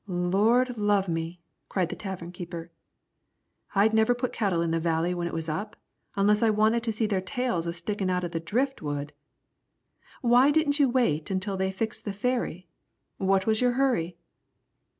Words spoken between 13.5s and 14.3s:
your hurry?"